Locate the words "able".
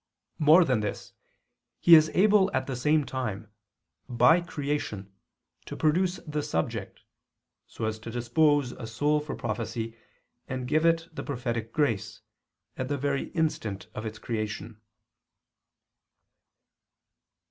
2.15-2.49